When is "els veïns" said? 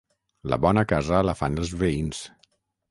1.65-2.27